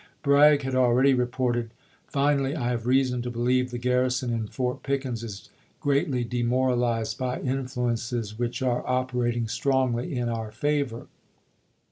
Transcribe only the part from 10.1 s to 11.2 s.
in our FOET PICKENS KEENFOKCED 11 favor."